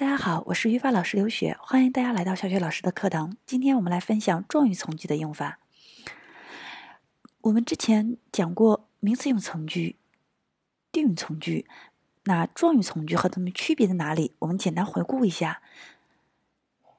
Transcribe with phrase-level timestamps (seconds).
[0.00, 3.36] 大家好，我是语法老师刘雪，欢迎大家来到小雪老师的课堂。
[3.44, 5.58] 今天我们来分享状语从句的用法。
[7.42, 9.96] 我们之前讲过名词用从句、
[10.90, 11.66] 定语从句，
[12.24, 14.32] 那状语从句和它们区别在哪里？
[14.38, 15.60] 我们简单回顾一下。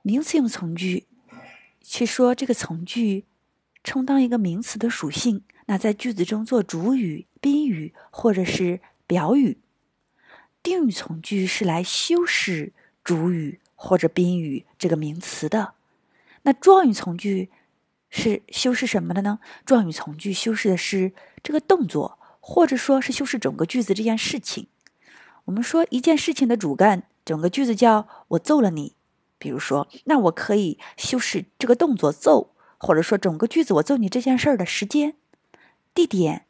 [0.03, 1.07] 名词用从句
[1.81, 3.25] 是说这个从句
[3.83, 9.57] 充当一个名词的属性，那在句子中做主语、宾语或者是表语。
[10.61, 12.73] 定语从句是来修饰。
[13.03, 15.73] 主语或者宾语这个名词的，
[16.43, 17.49] 那状语从句
[18.09, 19.39] 是修饰什么的呢？
[19.65, 24.67] 状语从句修饰的是这个动作，或者说是修饰整个句子这件事情。
[25.45, 28.95] 我们说一件事情的主干，整个句子叫我揍了你。
[29.39, 35.15] 比如说，那我可以修饰这个动作揍，或者说整个句子我揍你这件事儿的时间、
[35.95, 36.45] 地点、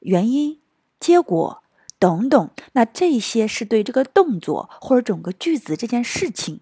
[0.00, 0.60] 原因、
[1.00, 1.63] 结果。
[2.04, 6.60] 等等，那这些是对这个动作或者整个句子这件事情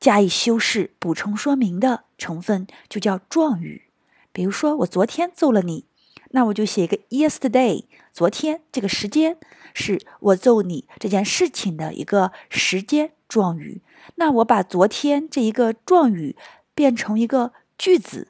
[0.00, 3.84] 加以修饰、补充说明的成分，就叫状语。
[4.32, 5.84] 比如说，我昨天揍了你，
[6.32, 9.38] 那我就写一个 yesterday，昨天这个时间
[9.72, 13.82] 是我揍你这件事情的一个时间状语。
[14.16, 16.34] 那我把昨天这一个状语
[16.74, 18.26] 变成一个句子，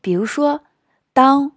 [0.00, 0.60] 比如说，
[1.12, 1.55] 当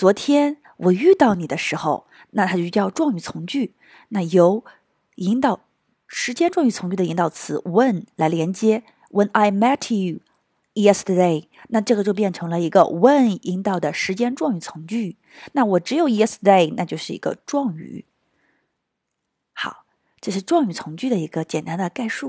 [0.00, 2.06] 昨天我遇到你的时候。
[2.30, 3.74] 那它就叫状语从句。
[4.08, 4.64] 那由
[5.16, 5.60] 引导
[6.06, 8.82] 时间状语从句的引导词 when 来连接。
[9.10, 10.20] When I met you
[10.72, 15.18] yesterday，那这个就变成了一个 when 引导的时间状语从句。
[15.52, 18.06] 那我只有 yesterday，那就是一个状语。
[19.52, 19.84] 好，
[20.18, 22.28] 这是状语从句的一个简单的概述。